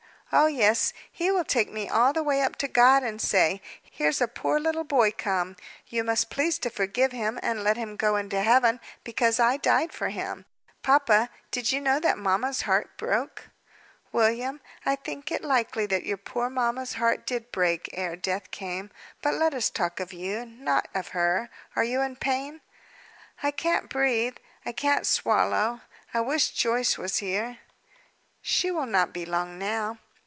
"Oh, 0.33 0.47
yes. 0.47 0.93
He 1.11 1.29
will 1.29 1.43
take 1.43 1.69
me 1.69 1.89
all 1.89 2.13
the 2.13 2.23
way 2.23 2.41
up 2.41 2.55
to 2.59 2.69
God, 2.69 3.03
and 3.03 3.19
say, 3.21 3.61
'Here's 3.83 4.21
a 4.21 4.29
poor 4.29 4.61
little 4.61 4.85
boy 4.85 5.11
come, 5.11 5.57
you 5.87 6.05
must 6.05 6.29
please 6.29 6.57
to 6.59 6.69
forgive 6.69 7.11
him 7.11 7.37
and 7.43 7.65
let 7.65 7.75
him 7.75 7.97
go 7.97 8.15
into 8.15 8.41
Heaven, 8.41 8.79
because 9.03 9.41
I 9.41 9.57
died 9.57 9.91
for 9.91 10.07
him!' 10.07 10.45
Papa 10.83 11.29
did 11.51 11.73
you 11.73 11.81
know 11.81 11.99
that 11.99 12.17
mamma's 12.17 12.61
heart 12.61 12.95
broke?" 12.95 13.49
"William, 14.13 14.61
I 14.85 14.95
think 14.95 15.33
it 15.33 15.43
likely 15.43 15.85
that 15.87 16.05
your 16.05 16.15
poor 16.15 16.49
mamma's 16.49 16.93
heart 16.93 17.25
did 17.25 17.51
break, 17.51 17.89
ere 17.91 18.15
death 18.15 18.51
came. 18.51 18.89
But 19.21 19.33
let 19.33 19.53
us 19.53 19.69
talk 19.69 19.99
of 19.99 20.13
you, 20.13 20.45
not 20.45 20.87
of 20.95 21.09
her. 21.09 21.49
Are 21.75 21.83
you 21.83 21.99
in 21.99 22.15
pain?" 22.15 22.61
"I 23.43 23.51
can't 23.51 23.89
breathe; 23.89 24.37
I 24.65 24.71
can't 24.71 25.05
swallow. 25.05 25.81
I 26.13 26.21
wish 26.21 26.51
Joyce 26.51 26.97
was 26.97 27.17
here." 27.17 27.57
"She 28.41 28.71
will 28.71 28.85
not 28.85 29.11
be 29.11 29.25
long 29.25 29.59
now." 29.59 29.97